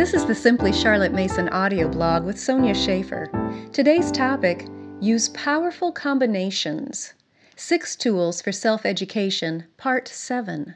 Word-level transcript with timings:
This 0.00 0.14
is 0.14 0.24
the 0.24 0.34
Simply 0.34 0.72
Charlotte 0.72 1.12
Mason 1.12 1.50
audio 1.50 1.86
blog 1.86 2.24
with 2.24 2.40
Sonya 2.40 2.74
Shafer. 2.74 3.30
Today's 3.70 4.10
topic 4.10 4.66
Use 4.98 5.28
Powerful 5.28 5.92
Combinations 5.92 7.12
Six 7.54 7.96
Tools 7.96 8.40
for 8.40 8.50
Self 8.50 8.86
Education, 8.86 9.66
Part 9.76 10.08
7. 10.08 10.74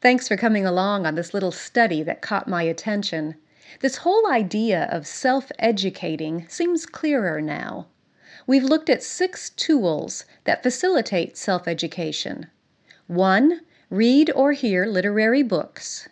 Thanks 0.00 0.28
for 0.28 0.38
coming 0.38 0.64
along 0.64 1.04
on 1.04 1.14
this 1.14 1.34
little 1.34 1.52
study 1.52 2.02
that 2.04 2.22
caught 2.22 2.48
my 2.48 2.62
attention. 2.62 3.34
This 3.80 3.96
whole 3.96 4.26
idea 4.26 4.88
of 4.90 5.06
self 5.06 5.52
educating 5.58 6.48
seems 6.48 6.86
clearer 6.86 7.42
now. 7.42 7.88
We've 8.46 8.64
looked 8.64 8.88
at 8.88 9.02
six 9.02 9.50
tools 9.50 10.24
that 10.44 10.62
facilitate 10.62 11.36
self 11.36 11.68
education. 11.68 12.46
1. 13.08 13.60
Read 13.90 14.30
or 14.34 14.52
hear 14.52 14.86
literary 14.86 15.42
books. 15.42 16.08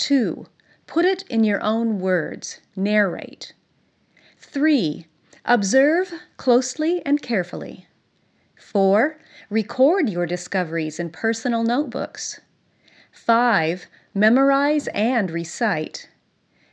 2. 0.00 0.46
Put 0.86 1.04
it 1.04 1.22
in 1.28 1.44
your 1.44 1.62
own 1.62 2.00
words. 2.00 2.60
Narrate. 2.74 3.52
3. 4.38 5.06
Observe 5.44 6.12
closely 6.38 7.04
and 7.04 7.20
carefully. 7.20 7.86
4. 8.56 9.18
Record 9.50 10.08
your 10.08 10.24
discoveries 10.24 10.98
in 10.98 11.10
personal 11.10 11.62
notebooks. 11.62 12.40
5. 13.12 13.86
Memorize 14.14 14.88
and 14.88 15.30
recite. 15.30 16.08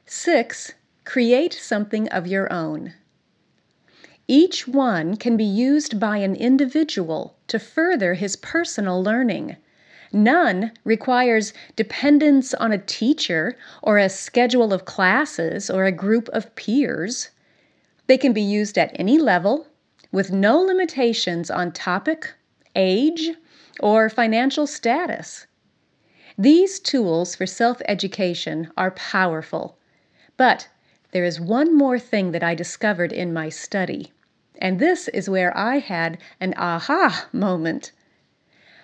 6. 0.06 0.74
Create 1.04 1.54
something 1.54 2.08
of 2.08 2.28
your 2.28 2.52
own. 2.52 2.94
Each 4.28 4.68
one 4.68 5.18
can 5.18 5.36
be 5.36 5.44
used 5.44 6.00
by 6.00 6.18
an 6.18 6.36
individual 6.36 7.38
to 7.48 7.60
further 7.60 8.14
his 8.14 8.38
personal 8.38 9.04
learning. 9.04 9.58
None 10.14 10.72
requires 10.86 11.54
dependence 11.76 12.54
on 12.54 12.72
a 12.72 12.78
teacher 12.78 13.58
or 13.84 13.98
a 13.98 14.08
schedule 14.08 14.72
of 14.72 14.86
classes 14.86 15.70
or 15.70 15.86
a 15.86 15.92
group 15.92 16.30
of 16.30 16.56
peers. 16.56 17.30
They 18.08 18.18
can 18.18 18.32
be 18.32 18.42
used 18.42 18.78
at 18.78 18.92
any 18.96 19.18
level 19.18 19.68
with 20.12 20.32
no 20.32 20.60
limitations 20.60 21.52
on 21.52 21.74
topic, 21.74 22.34
age, 22.76 23.32
or 23.82 24.10
financial 24.10 24.66
status. 24.66 25.46
These 26.38 26.80
tools 26.80 27.36
for 27.36 27.46
self 27.46 27.82
education 27.86 28.72
are 28.78 28.92
powerful, 28.92 29.78
but 30.38 30.70
there 31.12 31.26
is 31.26 31.42
one 31.42 31.76
more 31.76 32.00
thing 32.00 32.32
that 32.32 32.44
I 32.44 32.56
discovered 32.56 33.12
in 33.12 33.34
my 33.34 33.50
study, 33.50 34.14
and 34.60 34.80
this 34.80 35.08
is 35.10 35.30
where 35.30 35.56
I 35.58 35.80
had 35.80 36.18
an 36.40 36.54
aha 36.56 37.28
moment. 37.34 37.92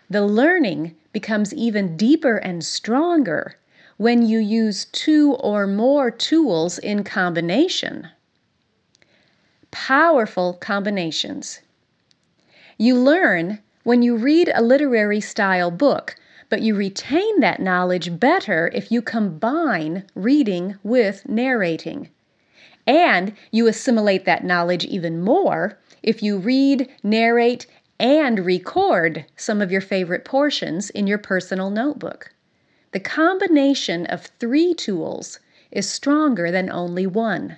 The 0.09 0.25
learning 0.25 0.95
becomes 1.13 1.53
even 1.53 1.95
deeper 1.95 2.37
and 2.37 2.65
stronger 2.65 3.55
when 3.97 4.25
you 4.25 4.39
use 4.39 4.85
two 4.85 5.35
or 5.35 5.67
more 5.67 6.11
tools 6.11 6.79
in 6.79 7.03
combination. 7.03 8.09
Powerful 9.71 10.55
combinations. 10.55 11.61
You 12.77 12.97
learn 12.97 13.59
when 13.83 14.01
you 14.01 14.15
read 14.15 14.51
a 14.53 14.61
literary 14.61 15.21
style 15.21 15.71
book, 15.71 16.15
but 16.49 16.61
you 16.61 16.75
retain 16.75 17.39
that 17.39 17.61
knowledge 17.61 18.19
better 18.19 18.69
if 18.73 18.91
you 18.91 19.01
combine 19.01 20.05
reading 20.15 20.77
with 20.83 21.27
narrating. 21.27 22.09
And 22.85 23.33
you 23.51 23.67
assimilate 23.67 24.25
that 24.25 24.43
knowledge 24.43 24.85
even 24.85 25.21
more 25.21 25.77
if 26.01 26.21
you 26.21 26.37
read, 26.37 26.89
narrate, 27.01 27.65
and 27.99 28.45
record 28.45 29.25
some 29.35 29.61
of 29.61 29.71
your 29.71 29.81
favorite 29.81 30.25
portions 30.25 30.89
in 30.89 31.07
your 31.07 31.17
personal 31.17 31.69
notebook. 31.69 32.33
The 32.91 32.99
combination 32.99 34.05
of 34.05 34.27
three 34.39 34.73
tools 34.73 35.39
is 35.71 35.89
stronger 35.89 36.51
than 36.51 36.69
only 36.69 37.07
one. 37.07 37.57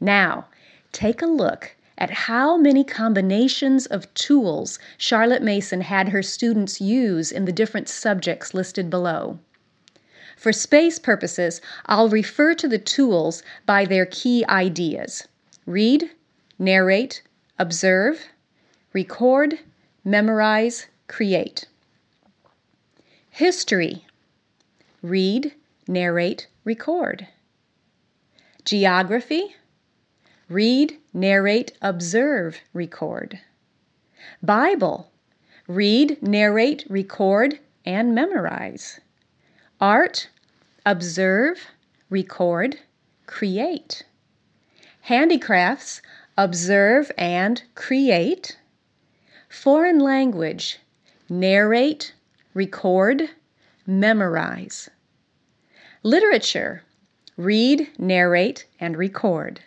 Now, 0.00 0.46
take 0.92 1.22
a 1.22 1.26
look 1.26 1.76
at 1.98 2.10
how 2.10 2.56
many 2.56 2.84
combinations 2.84 3.86
of 3.86 4.12
tools 4.14 4.78
Charlotte 4.98 5.42
Mason 5.42 5.80
had 5.80 6.10
her 6.10 6.22
students 6.22 6.80
use 6.80 7.32
in 7.32 7.46
the 7.46 7.52
different 7.52 7.88
subjects 7.88 8.54
listed 8.54 8.90
below. 8.90 9.38
For 10.36 10.52
space 10.52 10.98
purposes, 10.98 11.60
I'll 11.86 12.10
refer 12.10 12.54
to 12.54 12.68
the 12.68 12.78
tools 12.78 13.42
by 13.64 13.86
their 13.86 14.06
key 14.06 14.44
ideas 14.46 15.26
read, 15.64 16.10
narrate, 16.58 17.22
observe, 17.58 18.28
record, 18.96 19.58
memorize, 20.04 20.86
create. 21.06 21.66
History 23.28 24.06
read, 25.02 25.52
narrate, 25.86 26.46
record. 26.64 27.28
Geography 28.64 29.54
read, 30.48 30.96
narrate, 31.12 31.72
observe, 31.82 32.56
record. 32.72 33.38
Bible 34.42 35.10
read, 35.68 36.16
narrate, 36.22 36.86
record, 36.88 37.58
and 37.84 38.14
memorize. 38.14 38.98
Art 39.78 40.30
observe, 40.86 41.58
record, 42.08 42.78
create. 43.26 44.04
Handicrafts 45.02 46.00
observe 46.38 47.12
and 47.18 47.62
create. 47.74 48.56
Foreign 49.48 50.00
language 50.00 50.78
narrate, 51.28 52.14
record, 52.54 53.30
memorize. 53.86 54.88
Literature 56.02 56.82
read, 57.36 57.88
narrate, 57.98 58.66
and 58.80 58.96
record. 58.96 59.60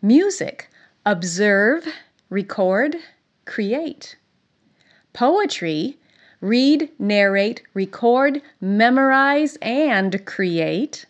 Music 0.00 0.68
observe, 1.04 1.86
record, 2.28 2.96
create. 3.44 4.16
Poetry 5.12 5.98
read, 6.40 6.88
narrate, 6.98 7.62
record, 7.74 8.40
memorize, 8.60 9.56
and 9.60 10.24
create. 10.24 11.04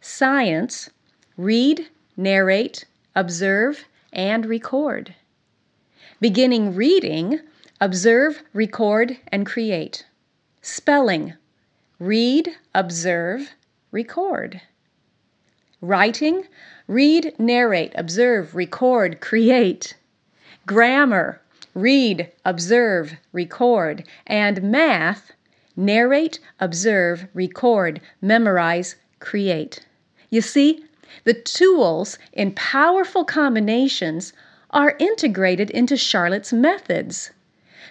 Science 0.00 0.90
read, 1.36 1.86
narrate, 2.16 2.84
observe, 3.14 3.84
and 4.12 4.44
record. 4.46 5.14
Beginning 6.22 6.76
reading, 6.76 7.40
observe, 7.80 8.44
record, 8.52 9.16
and 9.32 9.44
create. 9.44 10.06
Spelling 10.60 11.34
read, 11.98 12.48
observe, 12.76 13.50
record. 13.90 14.60
Writing 15.80 16.44
read, 16.86 17.34
narrate, 17.40 17.90
observe, 17.96 18.54
record, 18.54 19.20
create. 19.20 19.96
Grammar 20.64 21.42
read, 21.74 22.30
observe, 22.44 23.14
record. 23.32 24.04
And 24.24 24.62
math 24.62 25.32
narrate, 25.74 26.38
observe, 26.60 27.26
record, 27.34 28.00
memorize, 28.20 28.94
create. 29.18 29.84
You 30.30 30.40
see, 30.40 30.84
the 31.24 31.34
tools 31.34 32.16
in 32.32 32.52
powerful 32.52 33.24
combinations 33.24 34.32
are 34.72 34.96
integrated 34.98 35.70
into 35.70 35.96
Charlotte's 35.96 36.52
methods. 36.52 37.30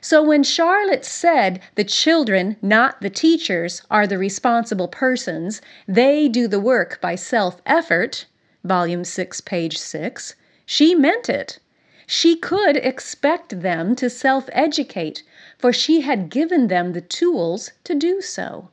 So 0.01 0.23
when 0.23 0.41
Charlotte 0.41 1.05
said 1.05 1.61
the 1.75 1.83
children, 1.83 2.57
not 2.61 3.01
the 3.01 3.09
teachers, 3.09 3.83
are 3.91 4.07
the 4.07 4.17
responsible 4.17 4.87
persons, 4.87 5.61
they 5.87 6.27
do 6.27 6.47
the 6.47 6.59
work 6.59 6.99
by 6.99 7.13
self 7.13 7.61
effort, 7.67 8.25
volume 8.63 9.03
6, 9.03 9.41
page 9.41 9.77
6, 9.77 10.35
she 10.65 10.95
meant 10.95 11.29
it. 11.29 11.59
She 12.07 12.35
could 12.35 12.77
expect 12.77 13.61
them 13.61 13.95
to 13.97 14.09
self 14.09 14.49
educate, 14.51 15.21
for 15.59 15.71
she 15.71 16.01
had 16.01 16.29
given 16.29 16.67
them 16.67 16.93
the 16.93 17.01
tools 17.01 17.71
to 17.83 17.93
do 17.93 18.21
so. 18.21 18.69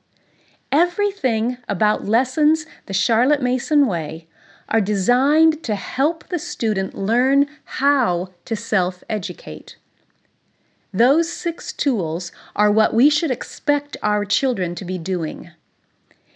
Everything 0.72 1.58
about 1.68 2.06
lessons 2.06 2.64
the 2.86 2.94
Charlotte 2.94 3.42
Mason 3.42 3.86
way 3.86 4.26
are 4.68 4.80
designed 4.80 5.62
to 5.62 5.74
help 5.74 6.28
the 6.28 6.38
student 6.38 6.94
learn 6.94 7.46
how 7.64 8.28
to 8.44 8.54
self 8.54 9.02
educate. 9.08 9.76
Those 10.92 11.30
six 11.30 11.72
tools 11.72 12.32
are 12.56 12.70
what 12.70 12.94
we 12.94 13.10
should 13.10 13.30
expect 13.30 13.96
our 14.02 14.24
children 14.24 14.74
to 14.74 14.84
be 14.84 14.98
doing. 14.98 15.50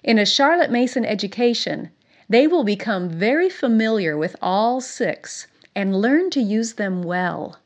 In 0.02 0.19
a 0.19 0.26
Charlotte 0.26 0.70
Mason 0.70 1.05
education, 1.05 1.90
they 2.29 2.46
will 2.46 2.64
become 2.64 3.08
very 3.08 3.49
familiar 3.49 4.17
with 4.17 4.37
all 4.40 4.81
six 4.81 5.46
and 5.75 6.00
learn 6.00 6.31
to 6.31 6.40
use 6.40 6.75
them 6.75 7.02
well. 7.02 7.58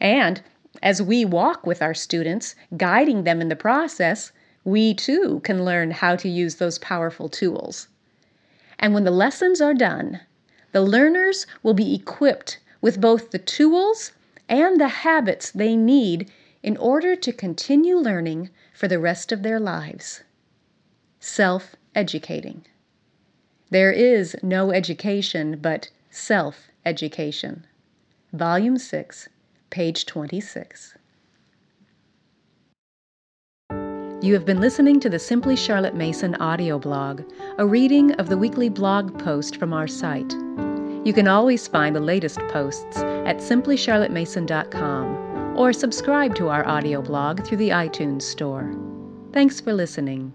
And 0.00 0.42
as 0.82 1.00
we 1.00 1.24
walk 1.24 1.66
with 1.66 1.82
our 1.82 1.94
students, 1.94 2.54
guiding 2.76 3.24
them 3.24 3.40
in 3.40 3.48
the 3.48 3.56
process, 3.56 4.32
we 4.64 4.94
too 4.94 5.40
can 5.44 5.64
learn 5.64 5.90
how 5.90 6.16
to 6.16 6.28
use 6.28 6.56
those 6.56 6.78
powerful 6.78 7.28
tools. 7.28 7.88
And 8.78 8.94
when 8.94 9.04
the 9.04 9.10
lessons 9.10 9.60
are 9.60 9.74
done, 9.74 10.20
the 10.72 10.82
learners 10.82 11.46
will 11.62 11.74
be 11.74 11.94
equipped 11.94 12.58
with 12.80 13.00
both 13.00 13.30
the 13.30 13.38
tools 13.38 14.12
and 14.48 14.80
the 14.80 14.88
habits 14.88 15.50
they 15.50 15.76
need 15.76 16.30
in 16.62 16.76
order 16.76 17.16
to 17.16 17.32
continue 17.32 17.96
learning 17.96 18.50
for 18.74 18.88
the 18.88 18.98
rest 18.98 19.32
of 19.32 19.42
their 19.42 19.58
lives. 19.58 20.22
Self 21.20 21.76
educating. 21.94 22.66
There 23.70 23.92
is 23.92 24.36
no 24.42 24.72
education 24.72 25.58
but 25.60 25.90
self 26.10 26.68
education. 26.84 27.66
Volume 28.32 28.78
6, 28.78 29.28
page 29.70 30.06
26. 30.06 30.95
You 34.26 34.34
have 34.34 34.44
been 34.44 34.60
listening 34.60 35.00
to 35.00 35.08
the 35.08 35.18
Simply 35.20 35.54
Charlotte 35.54 35.94
Mason 35.94 36.34
audio 36.34 36.80
blog, 36.80 37.22
a 37.58 37.64
reading 37.64 38.10
of 38.14 38.28
the 38.28 38.36
weekly 38.36 38.68
blog 38.68 39.16
post 39.20 39.56
from 39.56 39.72
our 39.72 39.86
site. 39.86 40.32
You 41.04 41.12
can 41.14 41.28
always 41.28 41.68
find 41.68 41.94
the 41.94 42.00
latest 42.00 42.40
posts 42.48 42.96
at 42.96 43.36
simplycharlottemason.com 43.36 45.56
or 45.56 45.72
subscribe 45.72 46.34
to 46.34 46.48
our 46.48 46.66
audio 46.66 47.02
blog 47.02 47.46
through 47.46 47.58
the 47.58 47.68
iTunes 47.68 48.22
Store. 48.22 48.74
Thanks 49.32 49.60
for 49.60 49.72
listening. 49.72 50.32